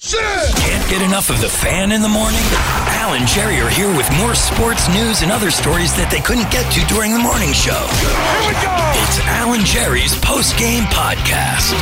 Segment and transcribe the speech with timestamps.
[0.00, 2.40] Can't get enough of the fan in the morning?
[3.02, 6.48] Al and Jerry are here with more sports news and other stories that they couldn't
[6.52, 7.74] get to during the morning show.
[7.74, 8.78] Here we go!
[9.02, 11.74] It's Al and Jerry's post game podcast.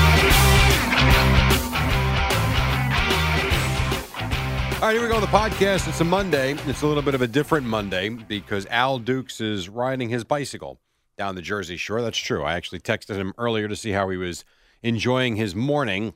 [4.77, 5.87] All right, here we go on the podcast.
[5.87, 6.53] It's a Monday.
[6.67, 10.81] It's a little bit of a different Monday because Al Dukes is riding his bicycle
[11.19, 12.01] down the Jersey Shore.
[12.01, 12.45] That's true.
[12.45, 14.47] I actually texted him earlier to see how he was
[14.83, 16.15] enjoying his morning.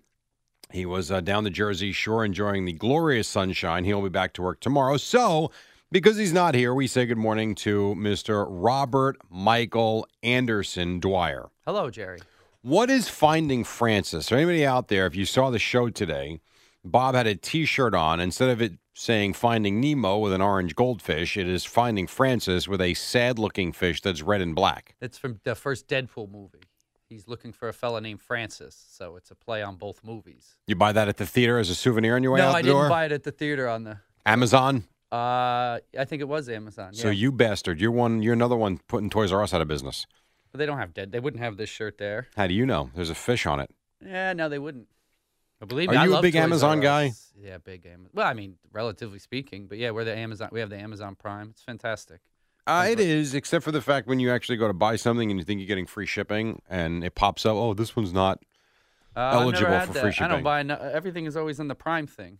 [0.72, 3.84] He was uh, down the Jersey Shore enjoying the glorious sunshine.
[3.84, 4.96] He'll be back to work tomorrow.
[4.96, 5.50] So,
[5.90, 8.46] because he's not here, we say good morning to Mr.
[8.48, 11.50] Robert Michael Anderson Dwyer.
[11.66, 12.20] Hello, Jerry.
[12.62, 14.28] What is Finding Francis?
[14.28, 16.40] For anybody out there, if you saw the show today,
[16.84, 18.20] Bob had a T-shirt on.
[18.20, 22.80] Instead of it saying "Finding Nemo" with an orange goldfish, it is "Finding Francis" with
[22.80, 24.94] a sad-looking fish that's red and black.
[25.00, 26.60] It's from the first Deadpool movie.
[27.10, 30.54] He's looking for a fella named Francis, so it's a play on both movies.
[30.68, 32.58] You buy that at the theater as a souvenir on your way no, out the
[32.58, 33.98] I didn't buy it at the theater on the.
[34.24, 34.84] Amazon.
[35.10, 36.94] Uh, I think it was Amazon.
[36.94, 37.14] So yeah.
[37.14, 38.22] you bastard, you're one.
[38.22, 40.06] You're another one putting Toys R Us out of business.
[40.52, 41.10] But they don't have dead.
[41.10, 42.28] They wouldn't have this shirt there.
[42.36, 42.90] How do you know?
[42.94, 43.70] There's a fish on it.
[44.06, 44.86] Yeah, no, they wouldn't.
[45.58, 47.10] But believe Are me, I you a big Toys Amazon guy?
[47.36, 48.10] Yeah, big Amazon.
[48.14, 50.50] Well, I mean, relatively speaking, but yeah, we're the Amazon.
[50.52, 51.48] We have the Amazon Prime.
[51.50, 52.20] It's fantastic.
[52.70, 55.40] Uh, it is, except for the fact when you actually go to buy something and
[55.40, 57.56] you think you're getting free shipping, and it pops up.
[57.56, 58.42] Oh, this one's not.
[59.16, 60.02] Uh, Eligible for that.
[60.02, 60.26] free shipping.
[60.26, 60.62] I don't buy.
[60.62, 62.38] No, everything is always in the Prime thing.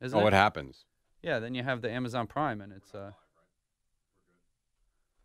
[0.00, 0.28] Isn't oh, it?
[0.28, 0.84] it happens.
[1.22, 3.12] Yeah, then you have the Amazon Prime, and it's uh.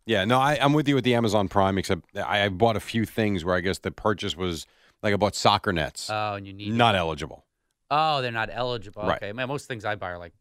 [0.06, 2.80] Yeah, no, I, I'm with you with the Amazon Prime, except I, I bought a
[2.80, 4.66] few things where I guess the purchase was
[5.02, 7.44] like I bought soccer nets, Oh, and you need not eligible.
[7.90, 9.02] Oh, they're not eligible.
[9.02, 9.16] Right.
[9.16, 9.48] Okay, man.
[9.48, 10.34] Most things I buy are like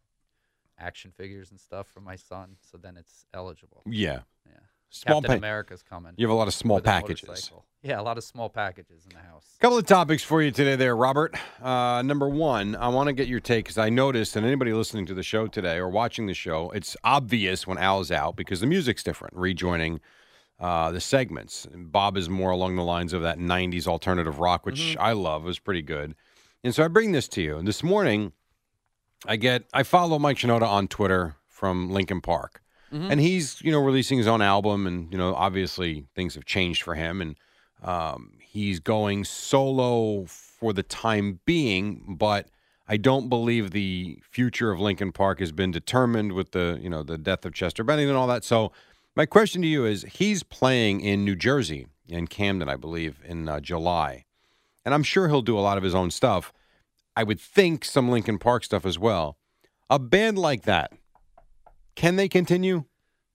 [0.84, 3.82] action figures and stuff for my son, so then it's eligible.
[3.86, 4.54] Yeah, Yeah.
[4.90, 5.22] small.
[5.22, 6.14] Captain Pa- America's coming.
[6.18, 7.28] you have a lot of small packages.
[7.28, 7.66] motorcycle.
[7.82, 9.46] Yeah, a lot of small packages in the house.
[9.58, 11.36] A Couple of topics for you today, there, Robert.
[11.62, 15.06] Uh, number one, I want to get your take because I noticed, and anybody listening
[15.08, 18.68] to the show today or watching the show, it's obvious when Al's out because the
[18.68, 20.00] music's different, rejoining
[20.60, 21.66] uh, the segments.
[21.66, 25.44] And Bob is more along the lines of that 90s alternative rock, which I love,
[25.44, 26.16] it was pretty good.
[26.64, 27.58] And so I bring this to you.
[27.58, 28.32] And this morning,
[29.25, 32.61] I get, I follow Mike Shinoda on Twitter from Linkin Park.
[33.11, 36.84] And he's, you know, releasing his own album, and you know, obviously things have changed
[36.84, 37.35] for him, and
[37.81, 42.16] um, he's going solo for the time being.
[42.19, 42.50] But
[42.88, 47.01] I don't believe the future of Linkin Park has been determined with the, you know,
[47.01, 48.44] the death of Chester Bennington and all that.
[48.44, 48.72] So,
[49.16, 53.50] my question to you is: He's playing in New Jersey, in Camden, I believe, in
[53.50, 54.25] uh, July,
[54.85, 56.53] and I'm sure he'll do a lot of his own stuff.
[57.16, 59.38] I would think some Linkin Park stuff as well.
[59.90, 60.91] A band like that,
[61.96, 62.85] can they continue?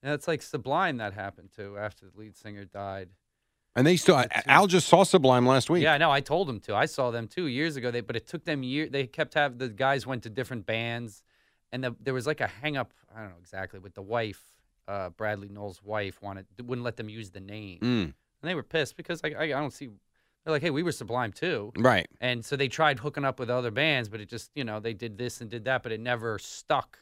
[0.02, 3.10] And it's like Sublime that happened to after the lead singer died.
[3.76, 4.24] And they still.
[4.46, 5.82] Al just saw Sublime last week.
[5.84, 6.10] Yeah, I know.
[6.10, 6.74] I told them to.
[6.74, 7.90] I saw them two years ago.
[7.92, 8.88] They, but it took them year.
[8.88, 11.22] They kept have the guys went to different bands,
[11.70, 12.92] and the, there was like a hang up.
[13.14, 14.42] I don't know exactly with the wife.
[14.88, 18.62] Uh, Bradley Nowell's wife wanted wouldn't let them use the name, Mm, and they were
[18.62, 19.90] pissed because I, I, I don't see.
[20.48, 21.74] They're like, hey, we were Sublime too.
[21.76, 22.08] right.
[22.22, 24.94] And so they tried hooking up with other bands, but it just, you know, they
[24.94, 27.00] did this and did that, but it never stuck.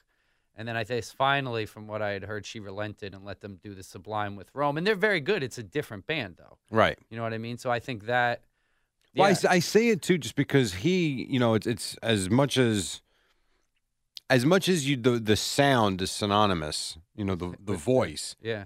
[0.57, 3.61] And then I guess finally, from what I had heard, she relented and let them
[3.63, 4.79] do the Sublime with Rome.
[4.79, 5.45] And they're very good.
[5.45, 6.59] It's a different band, though.
[6.73, 6.99] Right.
[7.09, 7.57] You know what I mean?
[7.57, 8.43] So I think that.
[9.15, 9.49] Well, I yeah.
[9.49, 13.01] I, say it too, just because he, you know, it's it's as much as
[14.29, 16.99] as much as you the the sound is synonymous.
[17.15, 18.35] You know, the the voice.
[18.43, 18.65] yeah.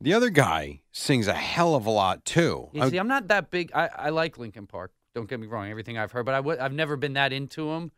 [0.00, 2.68] The other guy sings a hell of a lot too.
[2.72, 3.70] You see, I'm not that big.
[3.74, 4.92] I, I like Linkin Park.
[5.14, 5.68] Don't get me wrong.
[5.68, 7.92] Everything I've heard, but I w- I've never been that into them.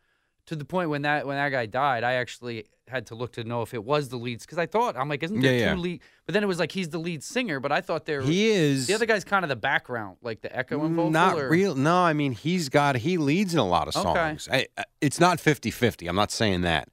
[0.47, 3.45] To the point when that when that guy died, I actually had to look to
[3.45, 5.77] know if it was the leads because I thought I'm like, isn't there Yeah, two
[5.77, 5.81] yeah.
[5.81, 6.01] lead?
[6.25, 8.87] But then it was like he's the lead singer, but I thought there he is
[8.87, 11.11] the other guy's kind of the background, like the echoing vocal.
[11.11, 11.75] Not or- real.
[11.75, 14.03] No, I mean he's got he leads in a lot of Okay.
[14.13, 14.49] songs.
[14.51, 16.09] I, I- it's not 50-50.
[16.09, 16.89] I'm not saying that.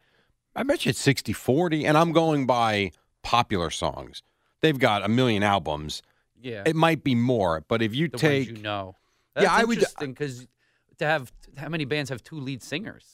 [0.54, 2.92] I bet you it's 60-40 and I'm going by
[3.24, 4.22] popular songs.
[4.62, 6.02] They've got a million albums.
[6.42, 8.96] Yeah, It might be more, but if you the take you know.
[9.38, 10.46] Yeah, I would- interesting because
[10.98, 13.04] to have how many bands have two lead singers?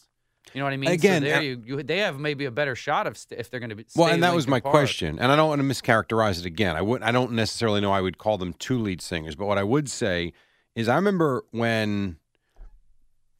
[0.54, 0.90] You know what I mean?
[0.90, 3.58] Again, so there you, you they have maybe a better shot of st- if they're
[3.60, 3.84] going to be.
[3.96, 4.72] Well, and that was my Park.
[4.72, 6.76] question, and I don't want to mischaracterize it again.
[6.76, 9.58] I would I don't necessarily know I would call them two lead singers, but what
[9.58, 10.32] I would say
[10.76, 12.16] is I remember when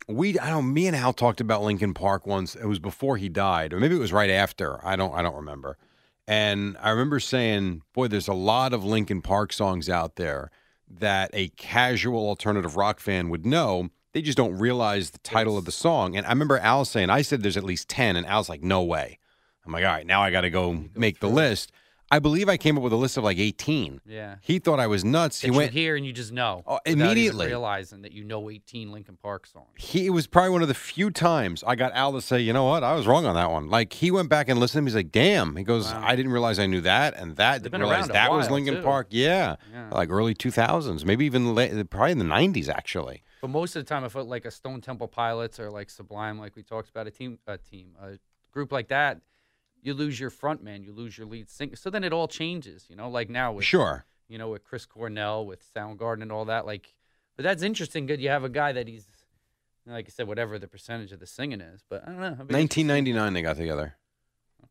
[0.08, 2.55] we I don't me and Al talked about Linkin Park once.
[2.56, 4.85] It was before he died, or maybe it was right after.
[4.85, 5.79] I don't I don't remember.
[6.26, 10.50] And I remember saying, "Boy, there's a lot of Linkin Park songs out there
[10.88, 13.90] that a casual alternative rock fan would know.
[14.12, 17.23] They just don't realize the title of the song." And I remember Al saying, "I
[17.23, 19.19] said there's at least 10," and Al's like, "No way."
[19.64, 21.70] I'm like, "All right, now I got to go make the list."
[22.08, 24.00] I believe I came up with a list of like 18.
[24.06, 24.37] Yeah.
[24.41, 25.41] He thought I was nuts.
[25.41, 25.73] That He went.
[25.73, 27.47] here and you just know Oh, immediately.
[27.47, 29.67] realizing that you know 18 Linkin Park songs.
[29.76, 32.53] he it was probably one of the few times I got Al to say, you
[32.53, 33.69] know what, I was wrong on that one.
[33.70, 34.87] Like he went back and listened.
[34.87, 35.56] He's like, damn.
[35.56, 36.03] He goes, Wow.
[36.05, 37.62] I didn't realize I knew that and that.
[37.64, 38.82] Didn't realize that was Linkin too.
[38.82, 39.08] Park.
[39.11, 39.56] Yeah.
[39.73, 39.88] Yeah.
[39.91, 43.23] like early two thousands, maybe even late, probably in the nineties actually.
[43.41, 46.38] But most of the time, I felt like a Stone Temple Pilots or like Sublime,
[46.38, 48.19] like we talked about, a team, a team, a
[48.53, 49.20] group like that,
[49.87, 51.77] you lose your front man, you lose your lead singer.
[51.77, 53.09] So then it all changes, you know.
[53.09, 54.05] Like now with Sure.
[54.29, 56.67] you know, with Chris Cornell, with Soundgarden and all that.
[56.67, 56.94] Like,
[57.37, 58.06] but that's interesting.
[58.06, 59.06] Good, you have a guy that he's,
[59.87, 61.85] like I said, whatever the percentage of the singing is.
[61.88, 62.44] But I don't know.
[62.50, 63.94] Nineteen ninety nine they got together.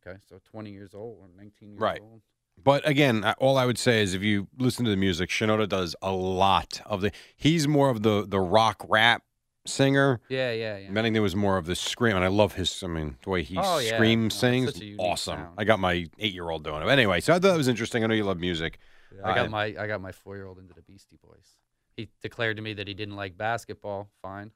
[0.08, 2.02] Okay, so 20 years old or 19 years Right.
[2.02, 2.22] old.
[2.64, 5.96] But again, all I would say is if you listen to the music, Shinoda does
[6.02, 7.12] a lot of the.
[7.36, 9.24] He's more of the the rock rap
[9.66, 10.20] singer.
[10.30, 10.92] Yeah, yeah, yeah.
[10.92, 12.84] Bennington was more of the scream, and I love his.
[12.84, 13.96] I mean, the way he Oh, yeah.
[13.96, 15.38] screams, No, sings, awesome.
[15.40, 15.54] sound.
[15.58, 16.88] I got my eight-year-old doing it.
[16.90, 18.04] Anyway, so I thought it was interesting.
[18.04, 18.80] I know you love music.
[19.24, 21.58] I got Uh, my I got my four year old into the Beastie Boys.
[21.96, 24.10] He declared to me that he didn't like basketball.
[24.22, 24.52] Fine,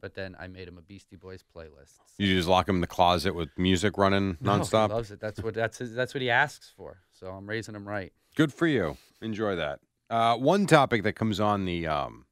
[0.00, 1.94] but then I made him a Beastie Boys playlist.
[2.16, 4.90] You just lock him in the closet with music running No, he nonstop.
[4.90, 5.18] loves it.
[5.20, 6.98] That's what that's his, that's what he asks for.
[7.12, 8.12] So I'm raising him right.
[8.36, 8.96] Good for you.
[9.20, 9.80] Enjoy that.
[10.08, 12.24] Uh, one topic that comes on the um,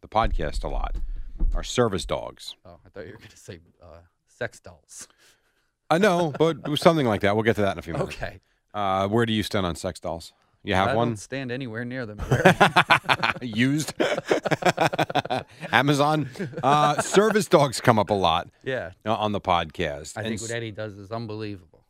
[0.00, 0.96] the podcast a lot
[1.54, 2.54] are service dogs.
[2.64, 3.86] Oh, I thought you were going to say uh,
[4.26, 5.08] sex dolls.
[5.90, 7.34] I know, but something like that.
[7.36, 8.16] We'll get to that in a few minutes.
[8.16, 8.40] Okay.
[8.72, 10.32] Uh, where do you stand on sex dolls?
[10.64, 12.20] You have I one don't stand anywhere near them.
[13.42, 13.94] used.
[15.72, 16.28] Amazon
[16.62, 18.92] uh, service dogs come up a lot yeah.
[19.04, 20.16] uh, on the podcast.
[20.16, 21.84] I And think what Eddie does is unbelievable.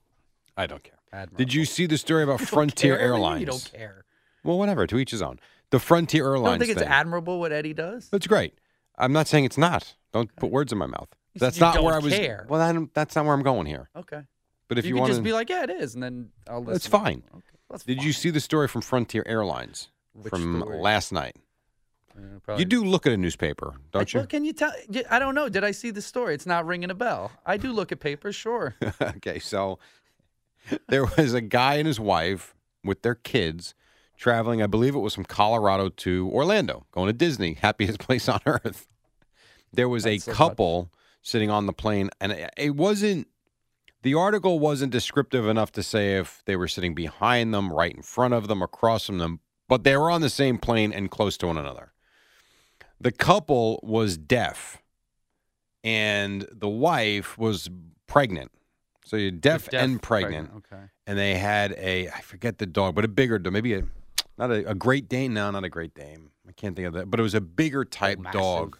[0.57, 0.99] I don't care.
[1.13, 1.37] Admirable.
[1.37, 2.99] Did you see the story about Frontier care?
[2.99, 3.41] What do you mean Airlines?
[3.41, 4.05] You don't care.
[4.43, 4.87] Well, whatever.
[4.87, 5.39] To each his own.
[5.71, 6.53] The Frontier Airlines.
[6.53, 6.89] don't think it's thing.
[6.89, 8.09] admirable what Eddie does?
[8.09, 8.55] That's great.
[9.03, 9.95] I'm not saying it's not.
[10.13, 11.09] Don't put words in my mouth.
[11.35, 12.15] You said That's you not where I don't was.
[12.15, 12.47] care.
[12.49, 13.89] Well, then that's not where I'm going here.
[13.97, 14.23] Okay.
[14.69, 16.31] But if you, you, could want just to, be like, yeah, it is, and then
[16.49, 16.73] I'll listen.
[16.73, 17.23] That's fine.
[17.35, 17.43] Okay.
[17.71, 20.79] That's did you see the story from Frontier Airlines Which from story?
[20.79, 21.37] last night?
[22.47, 24.29] Uh, You do look at a newspaper, don't Well, you?
[24.29, 24.73] can you tell?
[24.89, 25.49] y- I don't know.
[25.49, 26.35] Did I see the story?
[26.35, 27.33] It's not ringing a bell.
[27.47, 28.75] I do look at papers, sure.
[29.01, 29.79] okay, so
[30.89, 32.55] there was a guy and his wife
[32.85, 33.75] with their kids
[34.19, 34.61] traveling.
[34.63, 38.87] I believe it was from Colorado to Orlando, going to Disney, happiest place on earth.
[39.73, 40.39] There was a Not so much.
[40.39, 40.93] couple
[41.23, 43.29] sitting on the plane, and it, wasn't.
[44.03, 48.03] The article wasn't descriptive enough to say if they were sitting behind them, right in
[48.03, 51.37] front of them, across from them, but they were on the same plane and close
[51.39, 51.93] to one another.
[53.01, 54.83] The couple was deaf,
[55.85, 57.71] and the wife was
[58.07, 58.51] pregnant.
[59.05, 60.83] So you're deaf, Deaf, and pregnant, Okay.
[61.07, 63.83] and they had a I forget the dog, but a bigger dog, maybe a
[64.39, 65.35] not a, a Great Dane.
[65.35, 66.31] No, not a Great Dane.
[66.49, 68.41] I can't think of that, but it was a bigger type massive.
[68.41, 68.79] dog.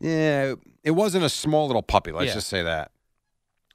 [0.00, 0.54] Yeah,
[0.84, 2.12] it wasn't a small little puppy.
[2.12, 2.34] Let's Yeah.
[2.34, 2.92] just say that.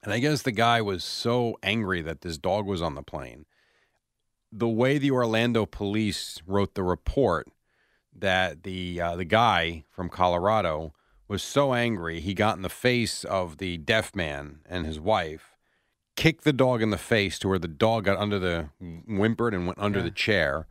[0.02, 3.46] And I guess the guy was so angry that this dog was on the plane.
[4.52, 7.48] The way the Orlando police wrote the report
[8.14, 10.94] that the uh, the guy from Colorado
[11.26, 15.56] was so angry he got in the face of the deaf man and his wife,
[16.16, 18.68] kicked the dog in the face to where the dog got under the
[19.08, 20.04] whimpered and went under Yeah.
[20.04, 20.66] the chair,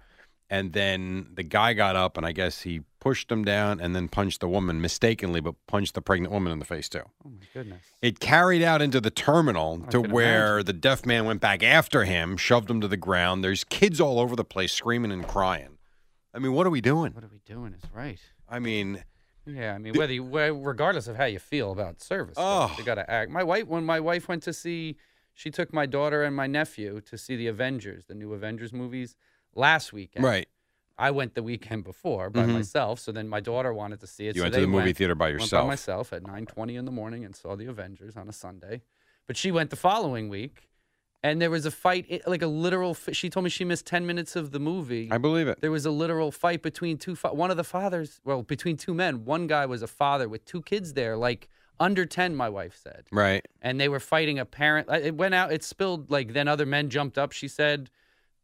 [0.54, 4.08] and then the guy got up and I guess he pushed him down and then
[4.08, 7.02] punched the woman mistakenly, but punched the pregnant woman in the face too.
[7.26, 7.82] Oh my goodness.
[8.02, 10.66] It carried out into the terminal I to where imagine.
[10.68, 13.44] the deaf man went back after him, shoved him to the ground.
[13.44, 15.78] There's kids all over the place screaming and crying.
[16.36, 17.14] I mean, what are we doing?
[17.14, 17.74] What are we doing?
[17.74, 18.20] Is right.
[18.48, 19.04] I mean,
[19.46, 22.74] Yeah, I mean, whether you, regardless of how you feel about service, Oh.
[22.78, 23.30] you got to act.
[23.32, 24.98] My wife, when my wife went to see,
[25.34, 29.16] she took my daughter and my nephew to see the Avengers, the new Avengers movies,
[29.56, 30.26] last weekend.
[30.26, 30.48] right.
[30.96, 32.54] I went the weekend before by Mhm.
[32.54, 34.36] myself, so then my daughter wanted to see it.
[34.36, 34.98] You so went to the movie went.
[34.98, 35.68] theater by Went by yourself.
[35.68, 38.84] myself at 9:20 in the morning and saw the Avengers on a Sunday.
[39.26, 40.70] But she went the following week,
[41.24, 42.94] and there was a fight, like a literal.
[42.94, 45.10] She told me she missed 10 minutes of the movie.
[45.12, 45.62] I believe it.
[45.62, 47.16] there was a literal fight between two.
[47.16, 49.26] One of the fathers, well, between two men.
[49.26, 52.36] One guy was a father with two kids there, like under 10.
[52.36, 53.44] My wife said, Right.
[53.64, 54.88] and they were fighting a parent.
[54.92, 55.52] It went out.
[55.52, 56.12] It spilled.
[56.12, 57.32] Like then other men jumped up.
[57.32, 57.90] She said,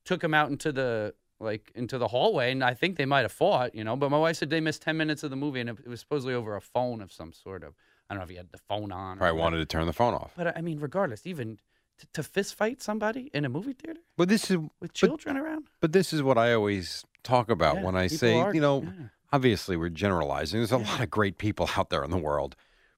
[0.06, 3.32] took him out into the like into the hallway, and I think they might have
[3.32, 3.96] fought, you know.
[3.96, 6.34] But my wife said they missed ten minutes of the movie, and it, was supposedly
[6.34, 7.74] over a phone of some sort of.
[8.10, 9.18] I don't know if he had the phone on.
[9.18, 9.38] Probably whatever.
[9.42, 10.32] wanted to turn the phone off.
[10.36, 11.60] But I mean, regardless, even
[12.00, 15.38] to, to fist fight somebody in a movie theater But this is with but- children
[15.38, 15.68] around.
[15.80, 18.82] But this is what I always talk about Yeah, when I say, are- you know,
[18.84, 18.92] yeah.
[19.32, 20.60] obviously we're generalizing.
[20.60, 22.56] There's a lot of great people out there in the world,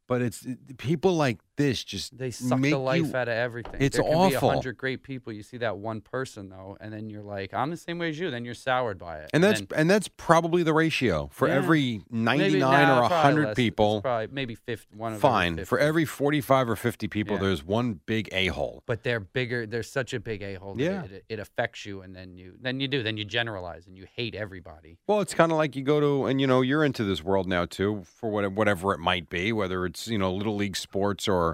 [0.08, 3.76] but it's people like this just They suck the life you, out of everything.
[3.80, 4.30] It's there can awful.
[4.30, 5.32] Be a hundred great people.
[5.34, 8.20] You see that one person though, and then you're like, I'm the same way as
[8.20, 8.32] you.
[8.32, 9.30] Then you're soured by it.
[9.34, 11.56] and that's then, and that's probably the ratio for Yeah.
[11.56, 13.56] every 99 nah, or probably 100 less.
[13.56, 14.02] People.
[14.02, 15.56] probably maybe 50, one of Fine.
[15.58, 15.66] 50.
[15.66, 17.42] For every 45 or 50 people, Yeah.
[17.44, 18.84] there's one big a-hole.
[18.86, 19.66] but they're bigger.
[19.66, 20.76] They're such a big a hole.
[20.80, 21.04] Yeah.
[21.06, 23.04] It, it affects you, and then you then you do.
[23.04, 24.98] Then you generalize and you hate everybody.
[25.08, 27.48] Well, it's kind of like you go to, and you know, you're into this world
[27.48, 31.28] now too, for what, whatever it might be, whether it's you know little league sports
[31.28, 31.51] or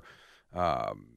[0.53, 1.07] um,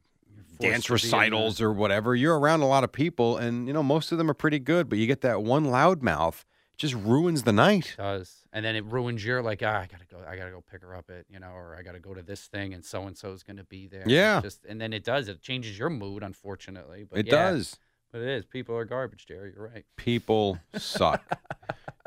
[0.58, 2.14] dance to be in recitals or whatever.
[2.14, 4.88] You're around a lot of people, and you know most of them are pretty good,
[4.88, 7.94] but you get that one loudmouth, it just ruins the night.
[7.96, 10.82] does and then it ruins your like ah, I gotta go I gotta go pick
[10.82, 13.16] her up at you know or I gotta go to this thing and so and
[13.16, 14.02] so is gonna be there.
[14.02, 14.40] and Yeah.
[14.40, 17.04] just and then it does it changes your mood unfortunately.
[17.08, 17.76] But It yeah, does.
[18.12, 19.52] But it is people are garbage, Jerry.
[19.54, 19.84] You're right.
[19.96, 21.22] People suck.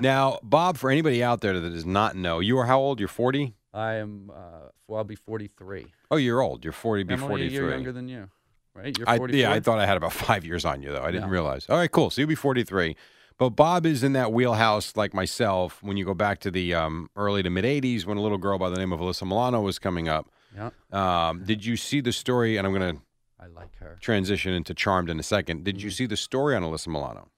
[0.01, 2.99] now, Bob, for anybody out there that does not know, you are how old?
[2.99, 3.53] You're 40.
[3.73, 5.87] I am uh well I'll be 43.
[6.11, 6.63] Oh, you're old.
[6.63, 7.03] You're 40.
[7.03, 7.53] Be I'm only a 43.
[7.67, 8.29] year younger than you,
[8.75, 8.95] right?
[8.97, 11.01] You're I, yeah, I thought I had about five years on you, though.
[11.03, 11.31] I didn't No.
[11.31, 11.65] realize.
[11.69, 12.09] All right, cool.
[12.09, 12.95] So you'll be 43.
[13.39, 17.09] But Bob is in that wheelhouse, like myself, when you go back to the um,
[17.15, 19.79] early to mid 80s when a little girl by the name of Alyssa Milano was
[19.79, 20.29] coming up.
[20.55, 22.57] Yeah, Um, did you see the story?
[22.57, 23.01] And I'm going to
[23.39, 23.97] I like her.
[23.99, 25.63] transition into Charmed in a second.
[25.63, 25.95] Did you Mm-hmm.
[25.95, 27.29] see the story on Alyssa Milano?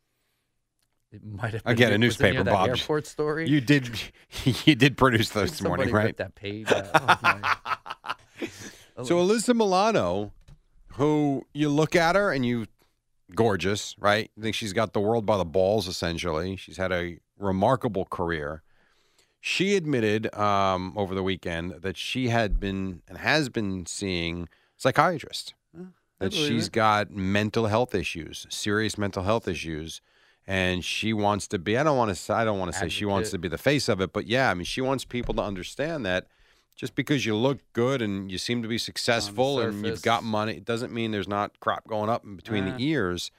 [1.16, 2.70] It might have been Again, a newspaper, that Bob.
[2.70, 3.48] Airport story.
[3.48, 3.90] You did.
[4.66, 6.16] You did produce those this morning, right?
[6.18, 6.68] That page.
[6.72, 6.90] out.
[8.98, 10.34] Oh, So Alyssa Milano,
[10.94, 12.66] who you look at her and you
[13.34, 14.30] gorgeous, right?
[14.36, 16.58] You think she's got the world by the balls essentially.
[16.58, 18.62] She's had a remarkable career.
[19.40, 25.54] She admitted um, over the weekend that she had been and has been seeing psychiatrists.
[26.20, 26.74] That believe she's it.
[26.74, 30.02] got mental health issues, serious mental health issues,
[30.48, 31.78] and she wants to be.
[31.78, 32.34] I don't want to say.
[32.34, 34.50] I don't want to say she wants to be the face of it, but yeah,
[34.52, 36.28] I mean, she wants people to understand that
[36.76, 40.54] just because you look good and you seem to be successful and you've got money,
[40.58, 42.78] it doesn't mean there's not crap going up in between Nah.
[42.78, 43.32] the ears.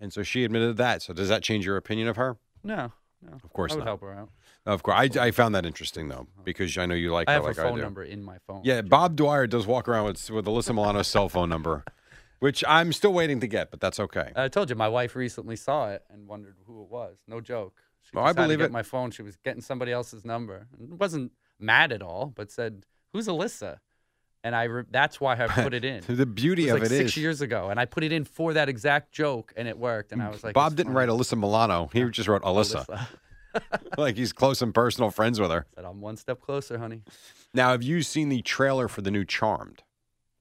[0.00, 1.02] And so she admitted that.
[1.02, 2.36] So does that change your opinion of her?
[2.62, 2.92] no,
[3.22, 3.32] no.
[3.42, 3.86] Of course I would not.
[3.88, 4.30] help her out.
[4.66, 6.42] Of course, I, I found that interesting though uh-huh.
[6.44, 7.82] because I know you like I her have like her phone I do.
[7.82, 8.62] number in my phone.
[8.64, 11.84] Yeah, Bob Dwyer does walk around with with Alyssa Milano's cell phone number,
[12.44, 14.30] which I'm still waiting to get, but that's okay.
[14.36, 17.16] I told you my wife recently saw it and wondered who it was.
[17.26, 17.80] No joke.
[18.02, 18.70] She Oh, I believe it.
[18.70, 19.10] My phone.
[19.12, 20.68] She was getting somebody else's number.
[20.78, 22.84] And wasn't mad at all, but said,
[23.14, 23.78] "Who's Alyssa?"
[24.42, 24.64] And I.
[24.64, 26.02] Re- that's why I put it in.
[26.06, 28.12] the beauty It of like it six is, year years ago, and I put it
[28.12, 30.12] in for that exact joke, and it worked.
[30.12, 31.08] And I was like, Bob didn't funny.
[31.08, 31.88] write Alyssa Milano.
[31.94, 32.84] He just wrote Alyssa,
[33.54, 33.78] Alyssa.
[33.96, 35.64] like he's close and personal friends with her.
[35.74, 37.00] Said I'm one step closer, honey.
[37.54, 39.82] Now, have you seen the trailer for the new Charmed?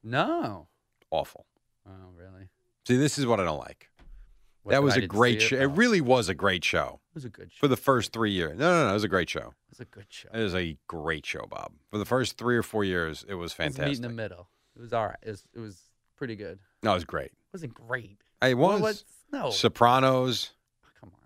[0.03, 0.67] No.
[1.09, 1.45] Awful.
[1.87, 2.49] Oh, really?
[2.87, 3.89] See, this is what I don't like.
[4.63, 5.55] What, that was I a great show.
[5.57, 5.61] it?
[5.61, 7.59] It Oh, really was a great show It was a good show.
[7.59, 8.57] for the first three years.
[8.57, 8.89] No, no, no.
[8.91, 9.39] It was a great show.
[9.47, 10.29] it was a good show.
[10.33, 11.73] It was a great show, Bob.
[11.91, 13.85] For the first three or four years, it was It was fantastic.
[13.87, 14.47] meet in the middle.
[14.77, 15.17] It was all right.
[15.21, 15.81] It was, it was
[16.15, 16.59] pretty good.
[16.81, 17.27] no, it was great.
[17.27, 18.17] It wasn't great.
[18.41, 18.81] It was.
[18.81, 19.49] was- no.
[19.49, 20.51] Sopranos,
[21.01, 21.19] Come on.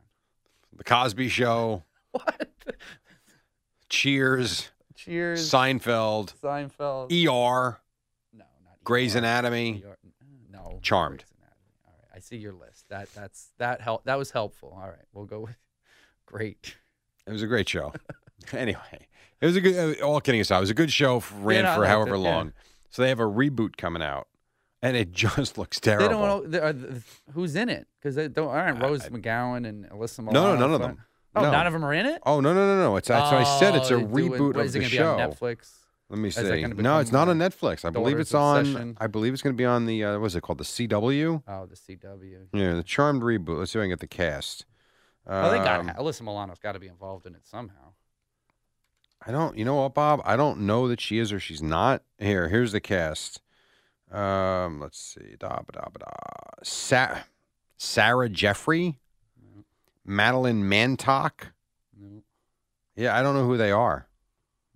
[0.78, 2.48] The Cosby Show, What?
[3.90, 5.50] Cheers, Cheers.
[5.52, 7.12] Seinfeld, Seinfeld.
[7.12, 7.80] ER,
[8.34, 8.78] no, not ER.
[8.84, 9.16] Grey's.
[9.16, 9.84] Anatomy.
[9.86, 9.98] ER.
[10.74, 10.80] No.
[10.82, 11.24] Charmed.
[11.86, 12.18] All right.
[12.18, 12.86] I see your list.
[12.90, 14.04] That that's that help.
[14.06, 14.74] That was helpful.
[14.80, 15.06] All right.
[15.14, 15.58] We'll go with
[16.26, 16.76] great.
[17.26, 17.94] It was a great show.
[18.54, 19.08] anyway,
[19.42, 20.02] it was a good.
[20.02, 21.22] uh, All kidding aside, it was a good show.
[21.40, 22.36] Ran no, for however it, yeah.
[22.36, 22.54] long.
[22.90, 24.28] So they have a reboot coming out,
[24.82, 26.08] and it just looks terrible.
[26.08, 26.74] They don't know they are
[27.34, 30.56] who's in it because they don't aren't Rose McGowan and Alyssa no, Milano.
[30.60, 30.98] none of them.
[31.36, 31.52] Oh, No.
[31.52, 32.22] none of them are in it.
[32.26, 32.96] Oh no no no no!
[32.96, 33.76] It's that's what I said.
[33.76, 35.18] It's a Oh, do it- of is it gonna show.
[35.18, 35.72] Be on Netflix.
[36.10, 36.66] Let me see.
[36.66, 37.84] No, it's not on Netflix.
[37.84, 38.60] I believe it's on.
[38.62, 38.98] Obsession?
[39.00, 40.04] I believe it's going to be on the.
[40.04, 40.58] Uh, what's it called?
[40.60, 41.44] The CW.
[41.48, 42.48] Oh, the CW.
[42.54, 43.60] Yeah, the Charmed reboot.
[43.60, 44.66] Let's see if I can get the cast.
[45.28, 47.92] Oh, they got Um, Alyssa Milano's got to be involved in it somehow.
[49.26, 49.58] I don't.
[49.58, 50.22] You know what, Bob?
[50.24, 52.04] I don't know that she is or she's not.
[52.20, 53.42] Here, here's the cast.
[54.10, 55.36] Um, let's see.
[55.38, 56.06] Da ba da ba da.
[56.64, 57.18] Sa-
[57.76, 59.00] Sarah Jeffery,
[60.06, 61.48] Madeleine Mantock.
[62.00, 62.22] No,
[62.96, 64.08] Yeah, I don't know who they are.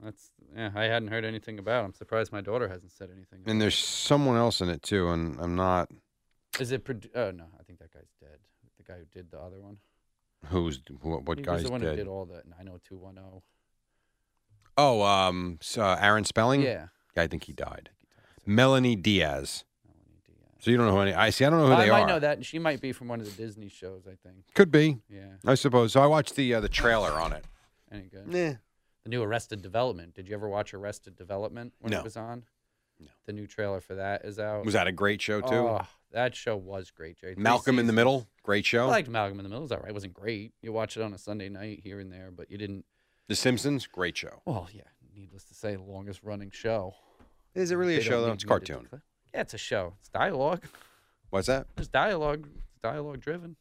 [0.03, 0.71] that's yeah.
[0.75, 1.83] I hadn't heard anything about.
[1.83, 1.85] it.
[1.85, 3.39] I'm surprised my daughter hasn't said anything.
[3.45, 5.89] And there's someone else in it too, and I'm not.
[6.59, 6.83] Is it?
[6.85, 8.37] Produ- oh no, I think that guy's dead.
[8.77, 9.77] The guy who did the other one.
[10.47, 11.23] Who's what?
[11.23, 11.91] What he guy's was the one dead?
[11.91, 13.41] who did all the 90210.
[14.77, 16.61] Oh, um, so, uh, Aaron Spelling.
[16.61, 16.87] Yeah.
[17.15, 17.89] I think he died.
[18.47, 19.65] Melonie Diaz.
[19.85, 20.55] Melonie Diaz.
[20.59, 21.13] So you don't know who any.
[21.13, 21.45] I see.
[21.45, 21.81] I don't know who they are.
[21.81, 22.07] I they might are.
[22.07, 22.37] know that.
[22.37, 24.03] and She might be from one of the Disney shows.
[24.07, 24.45] I think.
[24.55, 24.97] Could be.
[25.09, 25.25] Yeah.
[25.45, 25.93] I suppose.
[25.93, 27.45] So I watched the uh, the trailer on it.
[27.91, 28.27] Any good?
[28.27, 28.53] Nah.
[29.03, 30.13] The new Arrested Development.
[30.13, 31.99] Did you ever watch Arrested Development when No.
[31.99, 32.45] it was on?
[32.99, 33.07] No.
[33.25, 34.63] The new trailer for that is out.
[34.63, 35.47] Was that a great show too?
[35.55, 37.33] Oh, that show was great, Jay.
[37.35, 37.93] Malcolm in the.
[37.93, 38.27] Middle.
[38.43, 38.85] Great show.
[38.85, 39.61] I liked Malcolm in the Middle.
[39.61, 39.89] It was all right.
[39.89, 40.53] It wasn't great.
[40.61, 42.85] You watch it on a Sunday night here and there, but you didn't.
[43.27, 43.87] the Simpsons.
[43.87, 44.41] Great show.
[44.45, 44.83] Well, yeah.
[45.15, 46.93] Needless to say, the longest running show.
[47.55, 48.31] Is it really a They don't show though?
[48.33, 48.87] It's a cartoon.
[49.33, 49.93] Yeah, it's a show.
[49.99, 50.63] It's dialogue.
[51.31, 51.67] What's that?
[51.77, 52.47] It's dialogue.
[52.73, 53.55] It's dialogue driven.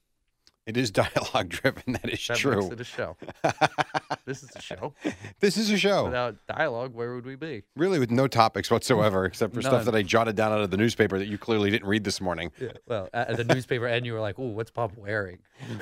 [0.66, 1.94] It is dialogue driven.
[1.94, 2.60] That is That true.
[2.60, 3.16] makes it a show.
[4.26, 4.94] this is a show.
[5.40, 6.04] this is a show.
[6.04, 7.62] Without dialogue, where would we be?
[7.76, 10.76] Really, with no topics whatsoever, except for stuff that I jotted down out of the
[10.76, 12.52] newspaper that you clearly didn't read this morning.
[12.60, 12.72] Yeah.
[12.86, 15.38] Well, at the newspaper, and you were like, "Ooh, what's Bob wearing?"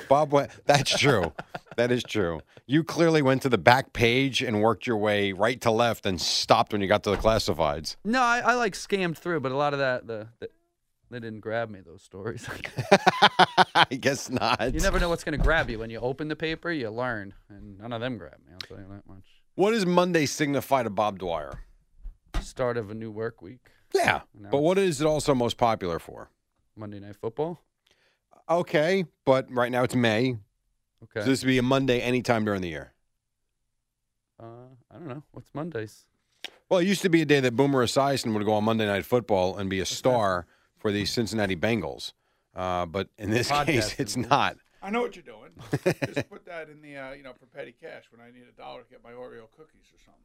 [0.07, 1.33] Bob, went, that's true.
[1.77, 2.41] that is true.
[2.65, 6.19] You clearly went to the back page and worked your way right to left and
[6.19, 7.95] stopped when you got to the classifieds.
[8.03, 10.49] No, I, I like scammed through, but a lot of that the, the
[11.09, 11.79] they didn't grab me.
[11.81, 12.47] Those stories.
[13.75, 14.73] I guess not.
[14.73, 16.71] you never know what's going to grab you when you open the paper.
[16.71, 18.53] You learn, and none of them grabbed me.
[18.53, 19.23] I'll tell you that much.
[19.55, 21.61] What does Monday signify to Bob Dwyer?
[22.41, 23.59] Start of a new work week.
[23.93, 24.21] Yeah.
[24.39, 26.29] Now But what is it also most popular for?
[26.75, 27.59] Monday Night Football.
[28.49, 30.37] Okay, but right now it's May.
[31.03, 31.21] Okay.
[31.21, 32.93] So this would be a Monday anytime during the year.
[34.39, 34.45] uh,
[34.91, 35.23] I don't know.
[35.31, 36.05] What's Mondays?
[36.69, 39.05] Well, it used to be a day that Boomer Esiason would go on Monday Night
[39.05, 40.45] Football and be a star
[40.79, 42.13] for the Cincinnati Bengals.
[42.55, 44.57] Uh, but in this case, it's not.
[44.81, 45.51] I know what you're doing.
[46.13, 48.57] Just put that in the, uh, you know, for petty cash when I need a
[48.57, 50.21] dollar to get my Oreo cookies or something.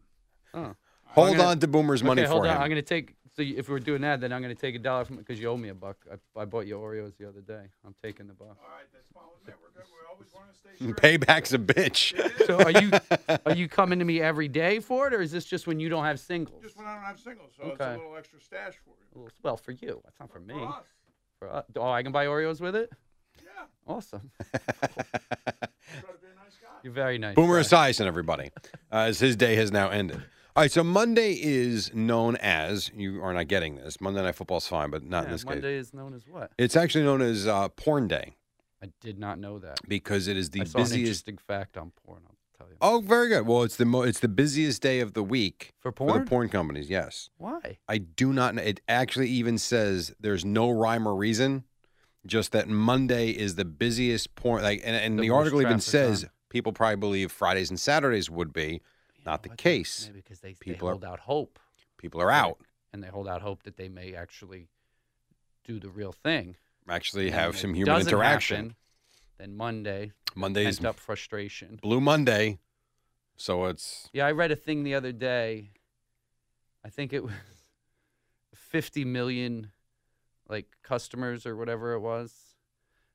[0.54, 0.76] Oh.
[1.12, 2.56] Hold gonna- on to Boomer's money okay, hold for on.
[2.56, 2.62] him.
[2.62, 3.14] I'm going to take.
[3.36, 5.40] So you- if we're doing that, then I'm going to take a dollar from because
[5.40, 5.96] you owe me a buck.
[6.10, 7.64] I, I bought you Oreos the other day.
[7.84, 8.48] I'm taking the buck.
[8.62, 9.54] All right, that's fine with me.
[9.60, 9.88] We're good.
[9.90, 11.20] We always want to stay straight.
[11.20, 12.46] Payback's a bitch.
[12.46, 12.90] So are you
[13.46, 15.88] are you coming to me every day for it, or is this just when you
[15.88, 16.62] don't have singles?
[16.62, 17.94] Just when I don't have singles, so it's Okay.
[17.94, 19.20] a little extra stash for you.
[19.22, 20.00] Well, Well, for you.
[20.04, 20.54] That's not for me.
[20.54, 20.84] For us.
[21.40, 21.64] For us.
[21.76, 22.90] Oh, I can buy Oreos with it.
[23.42, 23.50] Yeah.
[23.86, 24.30] Awesome.
[24.52, 26.68] Try to be a nice guy.
[26.84, 27.34] You're very nice.
[27.34, 27.62] Boomer guy.
[27.90, 28.50] Esiason, everybody,
[28.92, 30.22] uh, as his day has now ended.
[30.56, 34.00] All right, so Monday is known as, you are not getting this.
[34.00, 35.50] Monday Night Football's fine, but not in Yeah, this case.
[35.54, 36.52] Monday is known as what?
[36.58, 38.36] It's actually known as uh, Porn Day
[38.80, 39.80] I did not know that.
[39.88, 41.00] because it is the I saw an busiest.
[41.00, 42.22] interesting fact on porn.
[42.28, 42.76] I'll tell you.
[42.80, 43.48] Oh, very good.
[43.48, 46.24] Well, it's the mo- it's the busiest day of the week for for porn?
[46.24, 46.88] the porn companies.
[46.88, 47.78] Yes, Why?
[47.88, 48.62] I do not know.
[48.62, 51.64] It actually even says there's no rhyme or reason,
[52.26, 54.62] just that Monday is the busiest porn.
[54.62, 56.30] Like, and, and The the, article even says on.
[56.48, 58.82] people probably believe Fridays and Saturdays would be.
[59.24, 60.06] Not the case.
[60.08, 61.58] Maybe because they, they People are- hold out hope.
[61.98, 62.58] People are out.
[62.92, 64.68] And they hold out hope that they may actually
[65.64, 66.56] do the real thing.
[66.88, 68.56] Actually, And have some human interaction.
[68.56, 68.76] happen,
[69.38, 71.78] then Monday, Monday's pent up frustration.
[71.82, 72.58] Blue Monday,
[73.36, 75.70] so it's Yeah, I read a thing the other day.
[76.84, 77.32] I think it was
[78.54, 79.70] 50 million
[80.48, 82.32] like customers or whatever it was.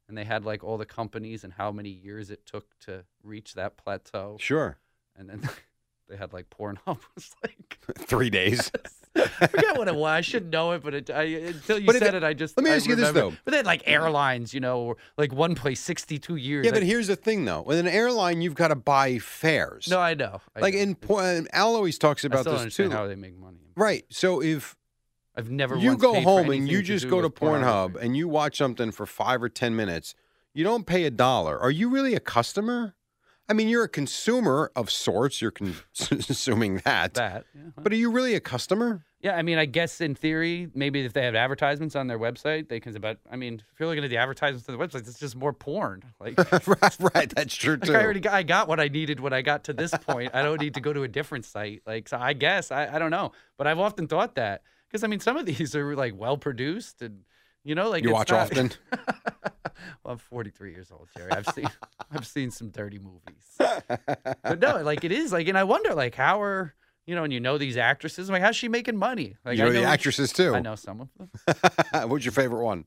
[0.07, 3.53] And they had like all the companies and how many years it took to reach
[3.53, 4.37] that plateau.
[4.39, 4.79] sure
[5.15, 5.47] And then
[6.09, 8.71] they had like Pornhub was like three days.
[9.15, 10.07] I forget what it was.
[10.09, 12.55] I should know it, but it, I, until you But said it- it, I just
[12.57, 13.33] let me I ask you this, though.
[13.43, 16.65] But they had like airlines, you know, or like one place 62 years.
[16.65, 17.61] yeah, I- but here's the thing, though.
[17.61, 19.87] With an airline, you've got to buy fares.
[19.89, 20.41] no, I know.
[20.55, 20.79] I like know.
[20.81, 22.89] in and Al always talks I about this too.
[22.91, 23.57] how they make money.
[23.75, 24.05] Right.
[24.09, 24.75] So if
[25.35, 25.75] I've never.
[25.77, 29.41] you go home and you just go to Pornhub and you watch something for five
[29.41, 30.13] or ten minutes,
[30.53, 31.57] you don't pay a dollar.
[31.59, 32.95] Are you really a customer?
[33.49, 35.41] I mean, you're a consumer of sorts.
[35.41, 37.15] You're con- consuming that.
[37.15, 37.45] that.
[37.55, 37.62] Yeah.
[37.75, 39.03] But are you really a customer?
[39.21, 42.69] yeah, I mean, I guess in theory, maybe if they have advertisements on their website,
[42.69, 42.93] they can.
[43.01, 45.51] But I mean, if you're looking at the advertisements on the website, it's just more
[45.51, 46.03] porn.
[46.21, 47.29] Like, right, right.
[47.35, 47.95] That's true like too.
[47.95, 50.33] I already got, I got what I needed when I got to this point.
[50.33, 51.81] I don't need to go to a different site.
[51.85, 55.07] Like, so I guess I, I don't know, but I've often thought that because I
[55.07, 57.23] mean, some of these are like well produced and
[57.69, 58.71] you know, like you watch not- often.
[60.03, 61.32] well, I'm 43 years old, Jerry.
[61.32, 61.67] I've seen
[62.12, 66.15] I've seen some dirty movies, but no, like it is like, and I wonder like
[66.15, 66.73] how are
[67.05, 69.36] you know, and you know these actresses, like how's she making money?
[69.45, 70.55] Like you I know the know- actresses too.
[70.55, 72.10] I know some of them.
[72.10, 72.86] What's your favorite one?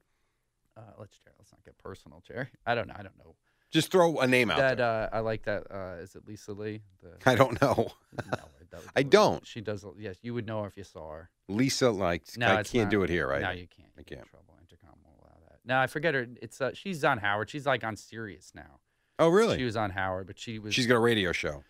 [0.77, 2.49] Uh, let's Jerry, let's not get personal, Jerry.
[2.67, 2.95] I don't know.
[2.99, 3.37] I don't know
[3.71, 4.81] Just throw a name out that.
[4.81, 5.65] Uh, I like that.
[5.71, 6.83] Uh, is it Lisa Lee?
[7.03, 7.75] The, I don't know.
[7.77, 8.59] no, would-
[8.97, 9.47] I don't.
[9.47, 9.85] She does.
[9.99, 11.31] Yes, you would know her if you saw her.
[11.49, 12.91] Lisa, like, No, I can't not.
[12.91, 13.43] do it here, right?
[13.43, 13.91] No, you can't.
[13.99, 14.25] I can't.
[14.27, 14.57] Trouble.
[14.61, 15.52] Intercom won't allow that.
[15.65, 16.27] No, I forget her.
[16.41, 17.51] It's uh, she's on Howard.
[17.51, 18.81] She's like on Sirius now.
[19.19, 19.59] Oh, really?
[19.59, 20.75] She was on Howard, but she was.
[20.75, 21.63] She's got a radio show.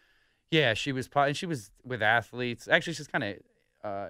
[0.50, 1.09] Yeah, she was.
[1.14, 2.68] And she was with athletes.
[2.68, 3.37] Actually, she's kind of.
[3.85, 4.09] Uh,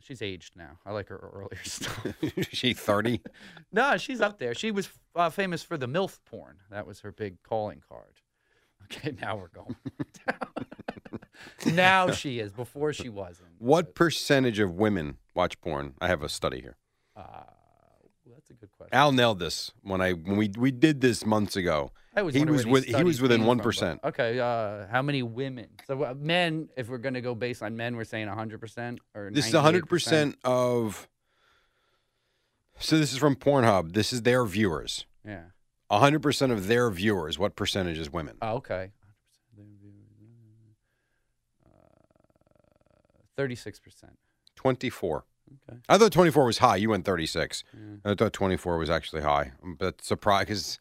[0.00, 0.78] she's aged now.
[0.84, 2.06] I like her earlier stuff.
[2.52, 3.20] she 30?
[3.72, 4.54] no, she's up there.
[4.54, 6.58] She was uh, famous for the MILF porn.
[6.70, 8.20] That was her big calling card.
[8.84, 9.76] Okay, now we're going.
[11.66, 12.52] now she is.
[12.52, 13.50] Before she wasn't.
[13.58, 15.94] What percentage of women watch porn?
[16.00, 16.76] I have a study here.
[17.16, 17.57] Uh, let's That's a
[18.60, 18.94] good question.
[18.94, 21.92] Al nailed this when I when we we did this months ago.
[22.14, 24.00] I always he was with he was within one percent.
[24.02, 25.68] Okay, uh, how many women?
[25.86, 29.30] So uh, men, if we're going to go based on men, we're saying 100% or
[29.32, 29.60] This is 98%?
[29.60, 31.08] hundred percent of.
[32.80, 33.92] So this is from Pornhub.
[33.92, 35.06] This is their viewers.
[35.24, 35.44] Yeah.
[35.90, 37.38] hundred percent of their viewers.
[37.38, 38.36] What percentage is women?
[38.42, 38.90] Oh, okay.
[41.64, 43.80] Uh, 36%.
[44.56, 45.24] Twenty-four.
[45.68, 45.78] Okay.
[45.88, 46.76] I thought twenty-four was high.
[46.76, 47.64] You went thirty-six.
[47.74, 48.12] Yeah.
[48.12, 49.52] I thought twenty-four was actually high.
[49.78, 50.78] But surprise because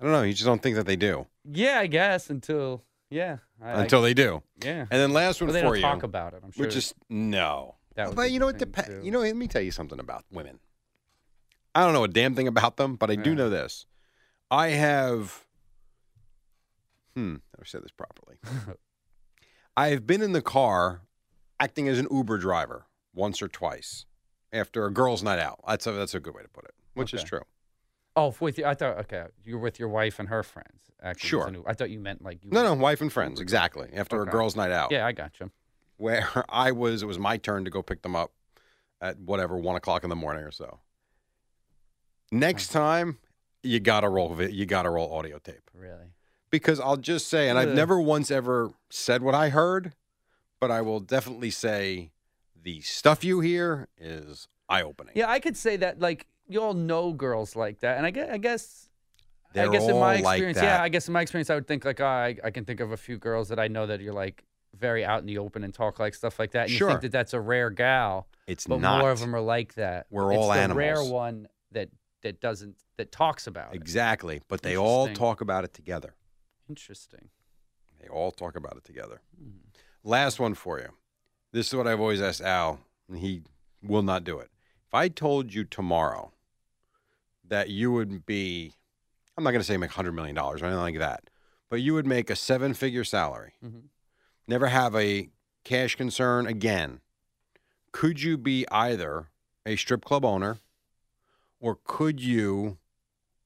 [0.00, 0.22] I don't know.
[0.22, 3.38] You just don't think that they do Yeah, I guess until yeah.
[3.62, 4.42] I, until they do.
[4.64, 4.80] Yeah.
[4.82, 6.40] And then last one Well, they for don't you, talk about it.
[6.44, 6.66] I'm sure.
[6.66, 7.76] which is no.
[7.94, 8.58] that but you know what?
[8.58, 9.04] depends.
[9.04, 10.58] You know, let me tell you something about women.
[11.74, 13.86] I don't know a damn thing about them, but I do know this.
[14.50, 15.44] I have.
[17.14, 17.36] Hmm.
[17.58, 18.36] I said this properly.
[19.76, 21.02] I have been in the car
[21.60, 24.06] acting as an Uber driver once or twice
[24.52, 25.60] after a girls' night out.
[25.66, 27.42] That's a that's a good way to put it, which is true.
[28.14, 30.68] Oh, with you, I thought okay, you're with your wife and her friends.
[31.02, 31.52] Actually, Sure.
[31.66, 32.50] I thought you meant like you.
[32.50, 33.88] No, were- no, wife and friends, exactly.
[33.94, 35.50] After a girls' night out, Yeah, I got you.
[35.96, 38.32] where I was, it was my turn to go pick them up
[39.00, 40.78] at whatever one o'clock in the morning or so.
[42.30, 43.18] Next time,
[43.62, 46.12] you gotta roll you gotta roll audio tape Really.
[46.50, 49.94] because I'll just say, and I've never once ever said what I heard,
[50.60, 52.10] but I will definitely say
[52.62, 55.12] the stuff you hear is eye opening.
[55.16, 56.00] Yeah, I could say that.
[56.00, 58.88] Like you all know girls like that, and I guess I guess.
[59.54, 60.64] They're I guess in my experience, that.
[60.64, 62.80] yeah, I guess in my experience, I would think like, oh, I, I can think
[62.80, 64.44] of a few girls that I know that you're like
[64.74, 66.62] very out in the open and talk like stuff like that.
[66.62, 66.88] And you Sure.
[66.88, 70.06] think that that's a rare gal, It's but not more of them are like that.
[70.08, 71.90] We're it's all the rare one that
[72.22, 73.76] that doesn't that talks about it.
[73.76, 76.14] exactly, but they all talk about it together.
[76.70, 77.28] Interesting.
[78.00, 79.20] They all talk about it together.
[79.38, 79.50] Hmm.
[80.02, 80.88] Last one for you.
[81.52, 83.42] This is what I've always asked Al, and he
[83.82, 84.50] will not do it.
[84.86, 86.32] If I told you tomorrow
[87.46, 88.72] that you would be,
[89.36, 91.28] I'm not going to say make $100 million or anything like that,
[91.68, 93.88] but you would make a seven figure salary, Mhm.
[94.46, 95.30] never have a
[95.64, 97.00] cash concern again,
[97.92, 99.28] could you be either
[99.66, 100.58] a strip club owner
[101.60, 102.78] or could you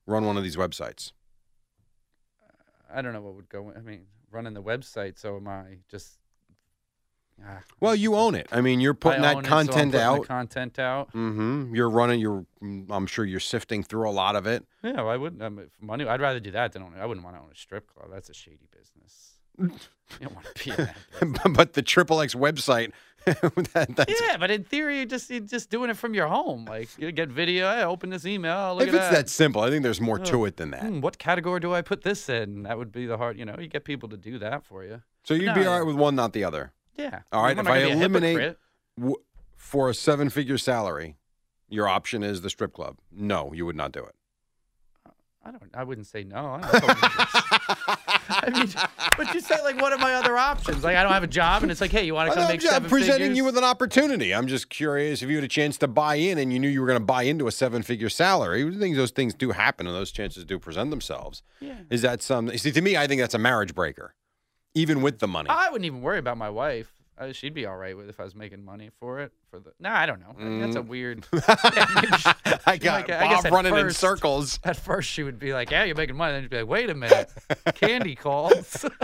[0.07, 1.13] run one of these websites?
[2.89, 3.73] I don't know what would go.
[3.77, 5.19] I mean, running the website.
[5.19, 6.19] So am I just?
[7.45, 8.47] Ah, Well, you own it.
[8.51, 10.27] I mean, you're putting I that own it, so I'm content putting the out.
[10.27, 11.09] content out.
[11.13, 11.75] Mm-hmm.
[11.75, 12.21] You're running.
[12.21, 12.47] You're.
[12.63, 14.65] mm, I'm sure you're sifting through a lot of it.
[14.83, 15.43] Yeah, well, I wouldn't.
[15.43, 16.07] I mean, money.
[16.07, 16.95] I'd rather do that than own.
[16.99, 18.09] I wouldn't want to own a strip club.
[18.11, 19.33] That's a shady business.
[19.59, 19.69] you
[20.21, 20.97] don't want to be in that.
[21.21, 21.57] business.
[21.57, 22.93] but the Triple X website.
[23.27, 26.65] that, that's, yeah, but in theory, you're just you're just doing it from your home.
[26.65, 27.71] Like you get video.
[27.71, 28.77] Hey, open this email.
[28.77, 29.13] Look if it's that.
[29.13, 30.45] that simple, I think there's more to Oh.
[30.45, 30.85] it than that.
[30.85, 32.63] Hmm, what category do I put this in?
[32.63, 33.37] That would be the hard.
[33.37, 35.03] You know, you get people to do that for you.
[35.25, 36.73] So you'd No, be all right with one, not the other.
[36.97, 37.21] Yeah.
[37.33, 38.57] All right, if I gonna be a eliminate-.
[38.99, 39.17] W-
[39.57, 41.17] for a seven-figure salary,
[41.69, 42.99] your option is the strip club.
[43.11, 44.15] No, you would not do it.
[45.45, 45.63] I don't.
[45.75, 46.59] I wouldn't say no.
[48.29, 48.69] I, mean,
[49.17, 50.83] but you say like, what are my other options?
[50.83, 52.63] Like, I don't have a job, and it's like, hey, you want to come make
[52.65, 53.37] I'm seven presenting figures?
[53.37, 54.35] you with an opportunity.
[54.35, 56.81] I'm just curious if you had a chance to buy in and you knew you
[56.81, 58.67] were going to buy into a seven-figure salary.
[58.67, 61.43] I think those things do happen and those chances do present themselves.
[61.61, 61.77] Yeah.
[61.91, 62.49] Is that some?
[62.59, 64.15] See, to me, I think that's a marriage breaker,
[64.77, 65.49] even with the money.
[65.51, 66.93] I wouldn't even worry about my wife.
[67.19, 69.33] Uh, she'd be all right with if I was making money for it.
[69.51, 70.35] For the no, I don't know.
[70.39, 71.25] I mean, that's a weird.
[71.33, 72.31] Yeah, she-
[72.67, 74.61] I got I guess Bob at running in first- circles.
[74.65, 76.91] At first, she would be like, "Yeah, you're making money." Then she'd be like, "Wait
[76.91, 77.31] a minute,
[77.75, 78.85] candy calls."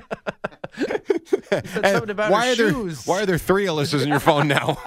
[1.50, 2.72] And something about why are there.
[2.72, 4.78] Why are there three Alyssas in your phone now?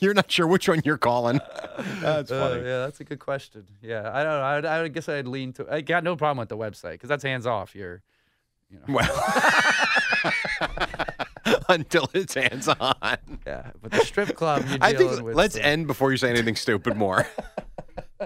[0.00, 1.40] you're not sure which one you're calling.
[2.00, 2.62] That's Uh, funny.
[2.62, 3.64] yeah, that's a good question.
[3.80, 4.42] Yeah, I don't know.
[4.42, 5.66] I'd, I guess I'd lean to.
[5.72, 7.74] I got no problem with the website because that's hands off.
[7.74, 8.02] You're,
[8.70, 8.94] you know.
[8.94, 9.24] Well,
[11.68, 13.18] until it's hands on.
[13.46, 15.34] Yeah, but the strip club, you're I think with.
[15.34, 17.26] let's some- end before you say anything stupid more.
[18.20, 18.24] uh,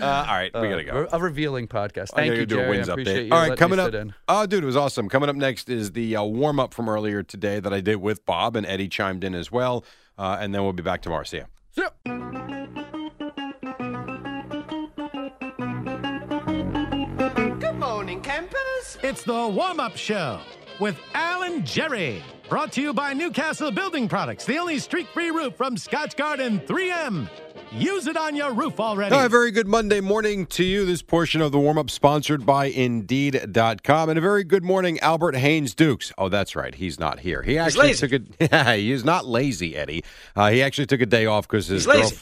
[0.00, 1.08] right, we uh, gotta go.
[1.12, 2.10] A revealing podcast.
[2.14, 2.70] Thank gotta you, do a Jerry.
[2.70, 3.00] wins I update.
[3.02, 3.32] appreciate you.
[3.32, 3.86] All right, coming up.
[3.88, 4.14] sit in.
[4.28, 5.08] Oh, dude, it was awesome.
[5.08, 8.24] Coming up next is the uh, warm up from earlier today that I did with
[8.24, 9.84] Bob, and Eddie chimed in as well.
[10.16, 11.24] Uh, and then we'll be back tomorrow.
[11.24, 11.42] See
[12.06, 12.94] ya.
[19.02, 20.40] It's the warm up show
[20.80, 22.22] with Alan Jerry.
[22.48, 27.28] Brought to you by Newcastle Building Products, the only streak free roof from Scotchgard 3M.
[27.70, 29.14] Use it on your roof already.
[29.14, 30.86] All right, very good Monday morning to you.
[30.86, 34.08] This portion of the warm up sponsored by Indeed.com.
[34.08, 36.10] And a very good morning, Albert Haynes Dukes.
[36.16, 36.74] Oh, that's right.
[36.74, 37.42] He's not here.
[37.42, 38.20] He actually took a.
[38.40, 40.02] Yeah, he is not lazy, Eddie.
[40.34, 42.14] Uh, he actually took a day off because his He's lazy.
[42.14, 42.18] girl-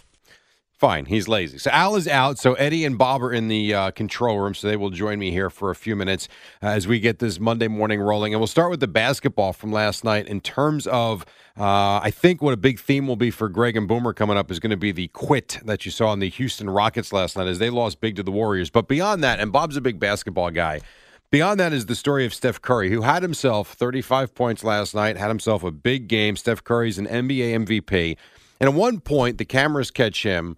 [0.78, 1.56] Fine, he's lazy.
[1.56, 2.38] So Al is out.
[2.38, 4.54] So Eddie and Bob are in the uh, control room.
[4.54, 6.28] So they will join me here for a few minutes
[6.62, 8.34] uh, as we get this Monday morning rolling.
[8.34, 10.26] And we'll start with the basketball from last night.
[10.26, 11.24] In terms of,
[11.58, 14.50] uh, I think what a big theme will be for Greg and Boomer coming up
[14.50, 17.46] is going to be the quit that you saw in the Houston Rockets last night
[17.46, 18.68] as they lost big to the Warriors.
[18.68, 20.82] But beyond that, and Bob's a big basketball guy.
[21.30, 25.16] Beyond that is the story of Steph Curry, who had himself 35 points last night,
[25.16, 26.36] had himself a big game.
[26.36, 28.16] Steph Curry's an NBA MVP.
[28.60, 30.56] And at one point, the cameras catch him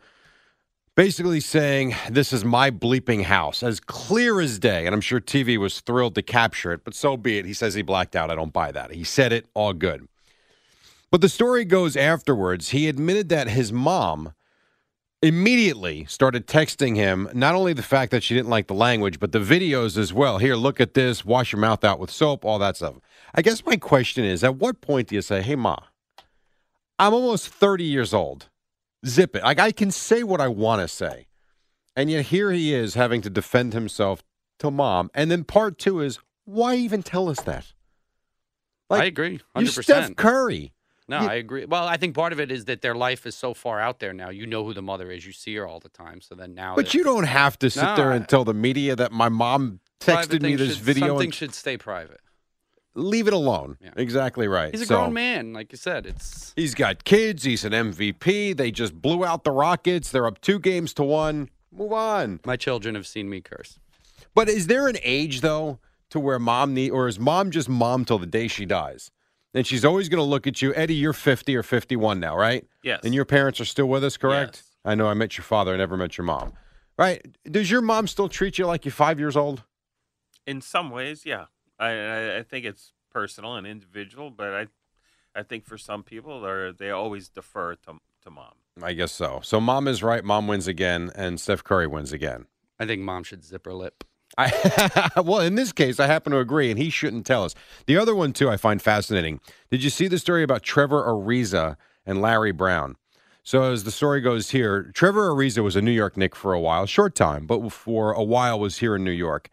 [0.98, 4.84] basically saying, This is my bleeping house, as clear as day.
[4.84, 7.44] And I'm sure TV was thrilled to capture it, but so be it.
[7.44, 8.30] He says he blacked out.
[8.30, 8.92] I don't buy that.
[8.92, 10.08] He said it, all good.
[11.10, 12.70] But the story goes afterwards.
[12.70, 14.32] He admitted that his mom
[15.22, 19.32] immediately started texting him not only the fact that she didn't like the language, but
[19.32, 20.38] the videos as well.
[20.38, 22.96] Here, look at this, wash your mouth out with soap, all that stuff.
[23.34, 25.76] I guess my question is at what point do you say, Hey, Ma,
[26.98, 28.48] I'm almost 30 years old.
[29.06, 29.42] Zip it.
[29.42, 31.26] Like I can say what I want to say.
[31.94, 34.22] And yet here he is having to defend himself
[34.58, 35.10] to mom.
[35.14, 37.72] And then part two is why even tell us that?
[38.90, 39.82] I agree, You're 100%.
[39.82, 40.72] Steph Curry.
[41.06, 41.64] No, You- I agree.
[41.64, 44.12] Well, I think part of it is that their life is so far out there
[44.12, 44.30] now.
[44.30, 45.26] You know who the mother is.
[45.26, 46.20] You see her all the time.
[46.20, 48.94] So then now, But you don't have to sit No, there and tell the media
[48.96, 51.08] that my mom texted me this video.
[51.08, 52.20] Something And should stay private.
[52.98, 53.78] Leave it alone.
[53.80, 53.90] Yeah.
[53.96, 54.70] Exactly right.
[54.72, 56.06] He's a So, grown man, like you said.
[56.06, 57.44] It's He's got kids.
[57.44, 58.56] He's an MVP.
[58.56, 60.10] They just blew out the Rockets.
[60.10, 61.48] They're up two games to one.
[61.72, 62.40] Move on.
[62.44, 63.78] my children have seen me curse.
[64.34, 65.78] But is there an age though
[66.10, 69.10] to where mom need, or is mom just mom till the day she dies?
[69.54, 70.94] And she's always going to look at you, Eddie.
[70.94, 72.66] You're 50 or 51 now, right?
[72.82, 73.00] Yes.
[73.04, 74.56] And your parents are still with us, correct?
[74.56, 74.64] Yes.
[74.84, 75.06] I know.
[75.08, 75.72] I met your father.
[75.74, 76.52] I never met your mom.
[76.98, 77.24] Right?
[77.50, 79.62] Does your mom still treat you like you're five years old?
[80.46, 81.46] In some ways, yeah.
[81.78, 84.66] I, I I think it's personal and individual, but I
[85.34, 88.54] I think for some people, they they always defer to to mom.
[88.82, 89.40] I guess so.
[89.42, 90.24] So mom is right.
[90.24, 92.46] Mom wins again, and Steph Curry wins again.
[92.78, 94.04] I think mom should zip her lip.
[94.36, 97.54] I, well, in this case, I happen to agree, and he shouldn't tell us.
[97.86, 99.40] The other one, too, I find fascinating.
[99.70, 102.96] Did you see the story about Trevor Ariza and Larry Brown?
[103.42, 106.60] So, as the story goes here, Trevor Ariza was a New York Knick for a
[106.60, 109.48] while, short time, but for a while was here in New York.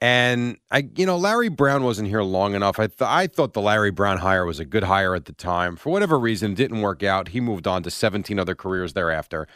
[0.00, 2.78] And I, you know, Larry Brown wasn't here long enough.
[2.78, 5.76] I, th- I thought the Larry Brown hire was a good hire at the time.
[5.76, 7.28] For whatever reason, didn't work out.
[7.28, 9.46] He moved on to 17 other careers thereafter,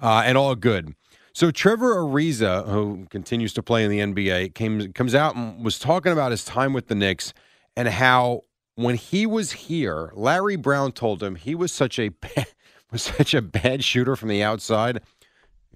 [0.00, 0.94] uh, and all good.
[1.32, 5.78] So Trevor Ariza, who continues to play in the NBA, came comes out and was
[5.78, 7.32] talking about his time with the Knicks
[7.76, 8.44] and how
[8.76, 12.46] when he was here, Larry Brown told him he was such a bad,
[12.92, 15.00] was such a bad shooter from the outside.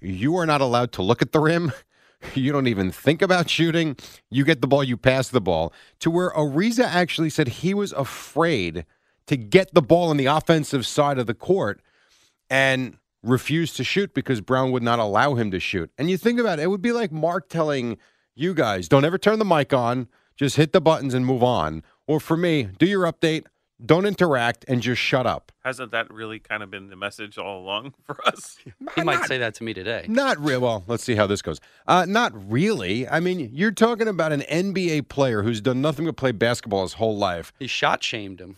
[0.01, 1.73] You are not allowed to look at the rim.
[2.35, 3.95] You don't even think about shooting.
[4.29, 5.73] You get the ball, you pass the ball.
[5.99, 8.85] To where Ariza actually said he was afraid
[9.27, 11.81] to get the ball on the offensive side of the court
[12.49, 15.91] and refused to shoot because Brown would not allow him to shoot.
[15.97, 17.97] And you think about it, it would be like Mark telling
[18.35, 21.83] you guys, don't ever turn the mic on, just hit the buttons and move on.
[22.07, 23.45] Or for me, do your update,
[23.85, 25.51] don't interact, and just shut up.
[25.63, 28.57] Hasn't that really kind of been the message all along for us?
[28.95, 30.05] He might say that to me today.
[30.07, 30.59] Not real.
[30.61, 31.59] Well, let's see how this goes.
[31.87, 33.07] Uh, not really.
[33.07, 36.93] I mean, you're talking about an NBA player who's done nothing but play basketball his
[36.93, 37.53] whole life.
[37.59, 38.57] He shot shamed him.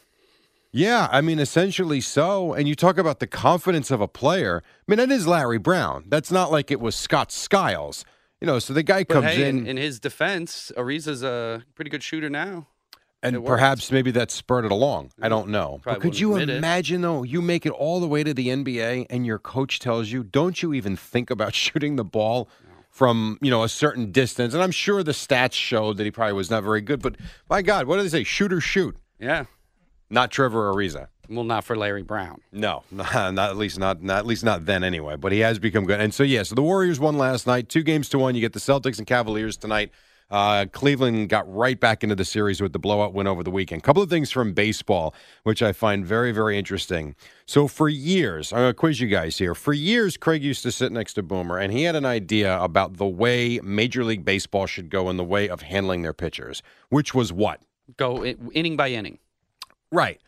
[0.74, 2.54] Yeah, I mean, essentially so.
[2.54, 4.64] And you talk about the confidence of a player.
[4.66, 6.06] I mean, that is Larry Brown.
[6.08, 8.06] That's not like it was Scott Skiles.
[8.40, 11.64] You know, so the guy But comes hey, in, in, in his defense, Ariza's a
[11.76, 12.68] pretty good shooter now.
[13.24, 13.50] And it worked.
[13.50, 15.12] perhaps maybe that spurred it along.
[15.22, 15.80] I don't know.
[15.82, 16.58] Probably But could you admit it.
[16.58, 20.10] imagine, though, you make it all the way to the NBA and your coach tells
[20.10, 22.50] you, don't you even think about shooting the ball
[22.90, 24.54] from, you know, a certain distance?
[24.54, 27.02] And I'm sure the stats showed that he probably was not very good.
[27.02, 27.16] But
[27.50, 28.24] my God, what do they say?
[28.24, 28.96] Shoot or shoot?
[29.20, 29.46] Yeah.
[30.10, 31.08] Not Trevor Ariza.
[31.30, 32.42] Well, not for Larry Brown.
[32.52, 35.16] No, not, not at least not, not at least not then anyway.
[35.16, 36.02] But he has become good.
[36.02, 38.36] And so yeah, so the Warriors won last night, two games to one.
[38.36, 39.92] You get the Celtics and Cavaliers tonight.
[40.32, 43.84] Uh, Cleveland got right back into the series with the blowout win over the weekend.
[43.84, 45.14] couple of things from baseball,
[45.44, 47.16] which I find very, very interesting.
[47.46, 49.54] So for years, I'm going to quiz you guys here.
[49.54, 52.96] For years, Craig used to sit next to Boomer, and he had an idea about
[52.96, 57.14] the way Major League Baseball should go in the way of handling their pitchers, which
[57.14, 57.60] was what?
[57.98, 59.20] Go in, inning by inning.
[59.92, 60.22] Right.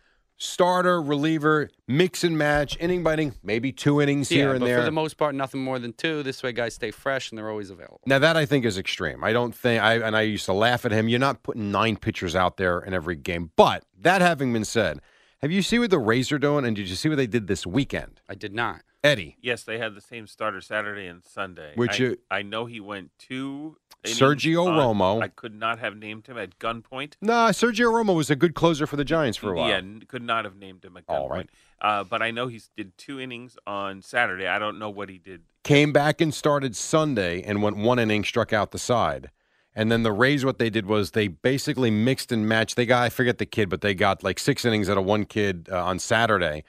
[0.43, 4.65] Starter, reliever, mix and match, inning by inning, maybe two innings yeah, here and but
[4.65, 4.79] there.
[4.79, 6.21] for the most part, nothing more than two.
[6.21, 8.01] This way, guys stay fresh and they're always available.
[8.05, 9.23] now that I think is extreme.
[9.23, 11.07] I don't think I and I used to laugh at him.
[11.07, 13.51] You're not putting nine pitchers out there in every game.
[13.55, 14.99] But that having been said,
[15.41, 16.65] Have you seen what the Rays are doing?
[16.65, 18.19] And did you see what they did this weekend?
[18.27, 18.81] I did not.
[19.03, 21.73] Eddie, Yes, they had the same starter Saturday and Sunday.
[21.75, 23.77] Which I, you- I know he went two.
[24.05, 25.21] Sergio on- Romo.
[25.21, 27.13] I could not have named him at gunpoint.
[27.21, 29.69] nah, Sergio Romo was a good closer for the Giants for a while.
[29.69, 31.19] Yeah, could not have named him at gunpoint.
[31.19, 31.49] All right.
[31.81, 34.47] Uh, but I know he did two innings on Saturday.
[34.47, 35.41] I don't know what he did.
[35.63, 39.31] Came back and started Sunday and went one inning, struck out the side.
[39.75, 42.75] And then the Rays, what they did was they basically mixed and matched.
[42.75, 45.25] They got, I forget the kid, but they got like six innings out of one
[45.25, 46.63] kid uh, on Saturday.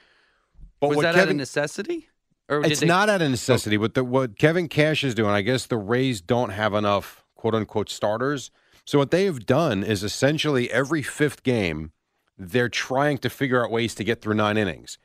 [0.80, 2.08] But was what that out Kevin, of necessity?
[2.48, 5.40] Or It's they- not out of necessity, but the, what Kevin Cash is doing, I
[5.42, 8.50] guess the Rays don't have enough quote unquote starters.
[8.84, 11.92] So what they have done is essentially every fifth game,
[12.36, 14.98] they're trying to figure out ways to get through nine innings.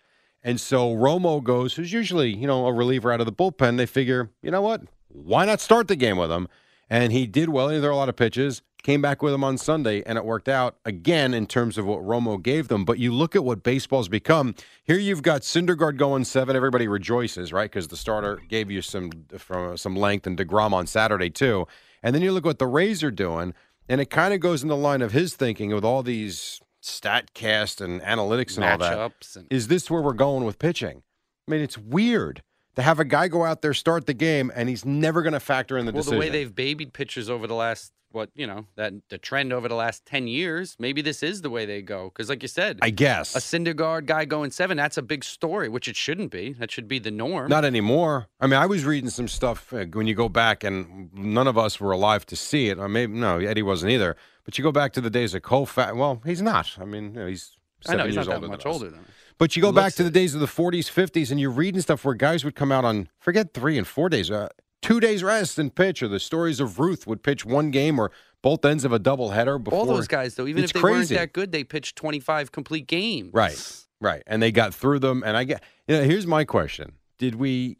[0.43, 3.77] And so Romo goes, who's usually, you know, a reliever out of the bullpen.
[3.77, 4.81] They figure, you know what?
[5.09, 6.47] Why not start the game with him?
[6.89, 7.69] And he did well.
[7.69, 10.47] He threw a lot of pitches, came back with them on Sunday, and it worked
[10.47, 12.85] out again in terms of what Romo gave them.
[12.85, 14.55] But you look at what baseball's become.
[14.83, 16.55] Here you've got Syndergaard going seven.
[16.55, 17.69] Everybody rejoices, right?
[17.69, 21.67] Because the starter gave you some from some length and Degrom on Saturday too.
[22.01, 23.53] And then you look at what the Rays are doing,
[23.87, 27.81] and it kind of goes in the line of his thinking with all these Statcast
[27.81, 29.35] and analytics and all that.
[29.35, 31.03] and Is this where we're going with pitching?
[31.47, 32.41] I mean, it's weird
[32.75, 35.39] to have a guy go out there start the game and he's never going to
[35.39, 36.17] factor in the decision.
[36.17, 36.33] well, decision.
[36.33, 39.67] the way they've babied pitchers over the last what you know that the trend over
[39.67, 42.05] the last ten years, maybe this is the way they go.
[42.09, 45.69] Because, like you said, I guess a Syndergaard guy going seven, that's a big story,
[45.69, 46.53] which it shouldn't be.
[46.53, 47.49] That should be the norm.
[47.49, 48.27] Not anymore.
[48.39, 51.57] I mean, I was reading some stuff uh, when you go back, and none of
[51.57, 52.77] us were alive to see it.
[52.77, 54.15] Or maybe no, Eddie wasn't either.
[54.43, 55.95] But you go back to the days of Koufax.
[55.95, 56.77] Well, he's not.
[56.79, 57.55] I mean, you know, he's
[57.87, 59.05] I know he's years not that older much than older than us.
[59.37, 62.03] But you go back to the days of the 40s, 50s, and you're reading stuff
[62.03, 64.49] where guys would come out on forget three and four days, uh,
[64.81, 66.03] two days rest and pitch.
[66.03, 68.11] Or the stories of Ruth would pitch one game or
[68.41, 69.79] both ends of a doubleheader before.
[69.79, 73.31] All those guys, though, even if they weren't that good, they pitched 25 complete games.
[73.33, 73.85] Right.
[74.01, 74.23] Right.
[74.27, 75.23] And they got through them.
[75.25, 77.77] And I get, you know, here's my question Did we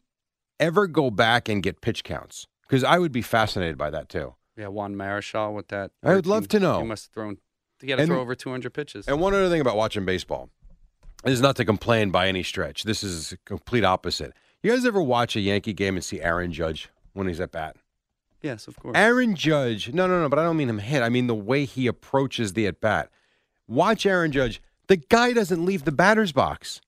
[0.58, 2.46] ever go back and get pitch counts?
[2.62, 4.34] Because I would be fascinated by that too.
[4.56, 5.92] Yeah, Juan Marichal with that.
[6.04, 6.80] I would love to know.
[6.80, 7.38] He must have thrown.
[7.80, 9.08] He got to throw over 200 pitches.
[9.08, 10.50] And one other thing about watching baseball
[11.24, 12.84] this is not to complain by any stretch.
[12.84, 14.32] This is complete opposite.
[14.62, 17.76] You guys ever watch a Yankee game and see Aaron Judge when he's at bat?
[18.42, 18.96] yes, of course.
[18.96, 21.02] Aaron Judge, no, no, no, but I don't mean him hit.
[21.02, 23.10] I mean the way he approaches the at bat.
[23.68, 24.62] Watch Aaron Judge.
[24.86, 26.80] The guy doesn't leave the batter's box.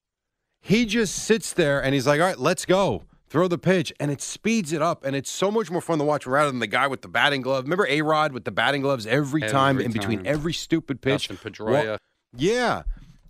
[0.61, 3.05] He just sits there and he's like, all right, let's go.
[3.29, 3.93] Throw the pitch.
[4.01, 5.05] And it speeds it up.
[5.05, 7.43] And it's so much more fun to watch rather than the guy with the batting
[7.43, 7.65] glove.
[7.65, 11.29] Remember A Rod with the batting gloves every, time Every in between every stupid pitch?
[11.29, 11.91] Pedroia.
[11.93, 11.99] Wa-
[12.37, 12.83] yeah.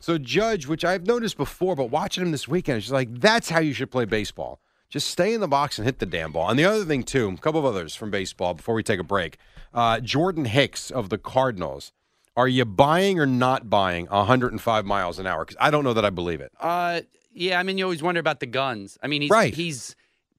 [0.02, 3.48] So Judge, which I've noticed before, but watching him this weekend, it's just like that's
[3.50, 4.60] how you should play baseball.
[4.90, 6.50] Just stay in the box and hit the damn ball.
[6.50, 9.04] And the other thing too, a couple of others from baseball before we take a
[9.04, 9.38] break.
[9.72, 11.92] Uh, Jordan Hicks of the Cardinals.
[12.36, 15.44] Are you buying or not buying 105 miles an hour?
[15.44, 16.50] Because I don't know that I believe it.
[16.58, 18.98] Uh, yeah, I mean, you always wonder about the guns.
[19.02, 19.54] I mean, he's, Right.
[19.54, 19.94] he's,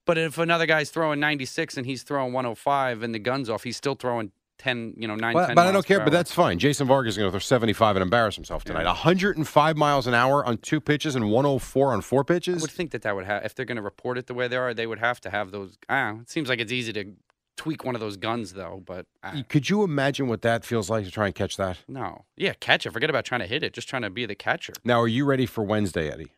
[0.06, 3.78] but if another guy's throwing 96 and he's throwing 105 and the gun's off, he's
[3.78, 4.32] still throwing
[4.64, 6.00] 10, you know, 9, Well, 10 but I don't care.
[6.00, 6.58] But that's fine.
[6.58, 8.86] Jason Vargas is going to throw 75 and embarrass himself tonight.
[8.86, 12.60] 105 miles an hour on two pitches and 104 on four pitches.
[12.60, 14.48] I would think that that would have, if they're going to report it the way
[14.48, 15.78] they are, they would have to have those.
[15.90, 17.14] Ah, it seems like it's easy to
[17.58, 21.06] tweak one of those guns, though, but ah, Could you imagine what that feels like
[21.06, 21.80] to try and catch that?
[21.88, 22.26] no.
[22.36, 22.92] Yeah, catch it.
[22.94, 23.74] Forget about trying to hit it.
[23.74, 24.74] Just trying to be the catcher.
[24.84, 26.32] Now, are you ready for Wednesday, Eddie,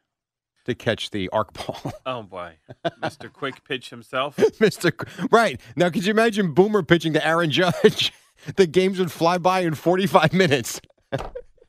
[0.66, 1.94] to catch the arc ball?
[2.06, 2.58] Oh boy,
[3.02, 3.32] Mr.
[3.32, 4.36] Quick Pitch himself.
[4.38, 4.96] Mr.
[4.96, 5.60] Qu- Right.
[5.76, 8.14] Now, could you imagine Boomer pitching to Aaron Judge?
[8.58, 10.80] the games would fly by in 45 minutes.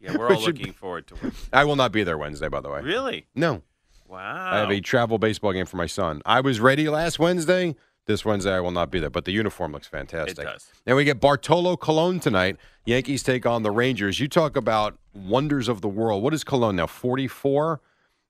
[0.01, 1.33] Yeah, we're all should- looking forward to it.
[1.53, 2.81] I will not be there Wednesday, by the way.
[2.83, 3.27] Really?
[3.35, 3.63] No.
[4.09, 4.53] Wow.
[4.53, 6.23] I have a travel baseball game for my son.
[6.27, 7.75] I was ready last Wednesday.
[8.07, 10.39] This Wednesday, I will not be there, but the uniform looks fantastic.
[10.39, 10.71] It does.
[10.87, 12.57] And we get Bartolo Colon tonight.
[12.85, 14.21] Yankees take on the Rangers.
[14.21, 16.23] You talk about wonders of the world.
[16.23, 16.87] What is Colon now?
[16.87, 17.81] 44?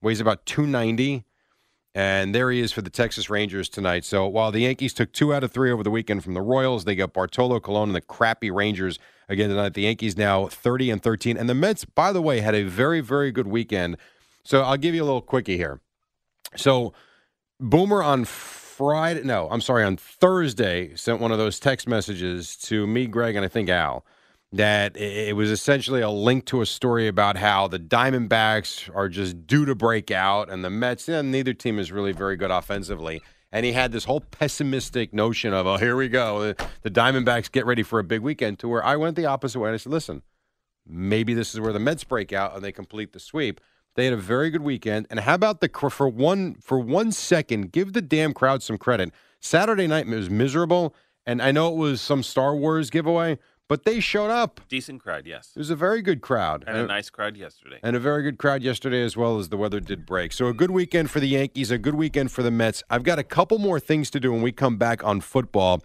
[0.07, 1.25] Weighs about 290.
[1.93, 4.05] And there he is for the Texas Rangers tonight.
[4.05, 6.85] So while the Yankees took two out of three over the weekend from the Royals,
[6.85, 9.75] they got Bartolo Colon and the crappy Rangers again tonight.
[9.75, 11.37] The Yankees now 30 and 13.
[11.37, 13.97] And the Mets, by the way, had a very, very good weekend.
[14.45, 15.81] So I'll give you a little quickie here.
[16.55, 16.93] So
[17.59, 22.87] Boomer on Friday, no, I'm sorry, on Thursday sent one of those text messages to
[22.87, 24.05] me, Greg, and I think Al
[24.53, 29.47] that it was essentially a link to a story about how the Diamondbacks are just
[29.47, 33.21] due to break out and the Mets, yeah, neither team is really very good offensively.
[33.53, 36.41] And he had this whole pessimistic notion of, oh, here we go.
[36.41, 39.59] The, the Diamondbacks get ready for a big weekend to where I went the opposite
[39.59, 39.69] way.
[39.69, 40.23] And I said, listen,
[40.87, 43.61] maybe this is where the Mets break out and they complete the sweep.
[43.95, 45.07] They had a very good weekend.
[45.11, 49.11] And how about the for one for one second, give the damn crowd some credit.
[49.41, 54.01] Saturday night was miserable, and I know it was some Star Wars giveaway, but they
[54.01, 54.61] showed up.
[54.69, 55.53] Decent crowd, yes.
[55.55, 56.65] It was a very good crowd.
[56.67, 57.79] And a nice crowd yesterday.
[57.83, 60.33] and a very good crowd yesterday as well as the weather did break.
[60.33, 62.83] So a good weekend for the Yankees, a good weekend for the Mets.
[62.91, 65.83] I've got a couple more things to do when we come back on football.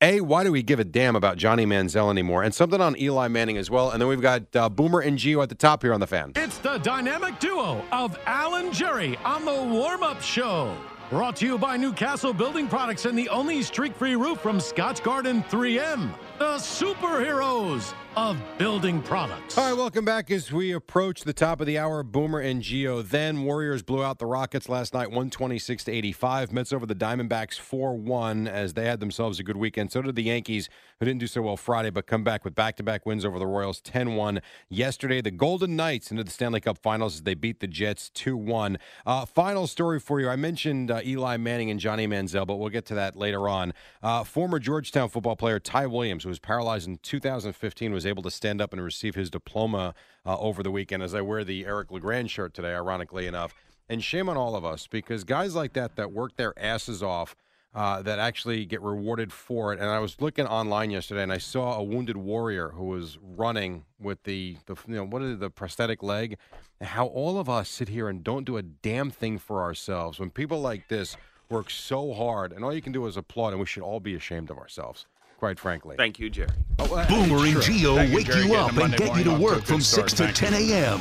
[0.00, 2.42] A, why do we give a damn about Johnny Manziel anymore?
[2.42, 3.90] And something on Eli Manning as well.
[3.90, 6.32] And then we've got uh, Boomer and Gio at the top here on the fan.
[6.36, 10.76] It's the dynamic duo of Al and Jerry on the warm up show.
[11.08, 15.26] Brought to you by Newcastle Building Products and the only streak free roof from Scotchgard
[15.26, 16.10] and 3M.
[16.36, 19.58] The superheroes of building products.
[19.58, 22.02] All right, welcome back as we approach the top of the hour.
[22.02, 23.06] Boomer and Gio.
[23.06, 26.52] Then Warriors blew out the Rockets last night, 126 to 85.
[26.52, 29.90] Mets over the Diamondbacks 4 1 as they had themselves a good weekend.
[29.92, 30.68] So did the Yankees,
[31.00, 33.38] who didn't do so well Friday, but come back with back to back wins over
[33.38, 35.20] the Royals 10 1 yesterday.
[35.20, 38.78] The Golden Knights into the Stanley Cup finals as they beat the Jets 2 1.
[39.04, 40.28] Uh, final story for you.
[40.28, 43.74] I mentioned uh, Eli Manning and Johnny Manziel, but we'll get to that later on.
[44.02, 48.30] Uh, former Georgetown football player Ty Williams, who was paralyzed in 2015, was able to
[48.30, 49.94] stand up and receive his diploma
[50.26, 53.54] uh, over the weekend as I wear the Eric LeGrand shirt today, ironically enough.
[53.88, 57.36] And shame on all of us because guys like that that work their asses off
[57.74, 59.80] uh, that actually get rewarded for it.
[59.80, 63.84] And I was looking online yesterday and I saw a wounded warrior who was running
[63.98, 66.38] with the, the you know, what is it, the prosthetic leg.
[66.80, 70.30] How all of us sit here and don't do a damn thing for ourselves when
[70.30, 71.16] people like this
[71.50, 74.14] work so hard and all you can do is applaud and we should all be
[74.14, 75.06] ashamed of ourselves,
[75.44, 75.94] quite frankly.
[75.98, 76.48] Thank you, Jerry.
[76.78, 77.56] Oh, well, Boomer and.
[77.56, 78.46] Gio wake Jerry.
[78.46, 80.54] you up and get you to morning off to a work from 6 to 10
[80.54, 80.92] a.m.